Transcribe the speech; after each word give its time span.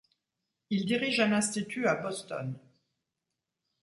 Il 0.71 0.87
dirige 0.87 1.19
un 1.19 1.31
institut 1.31 1.85
à 1.85 1.93
Boston. 1.93 2.57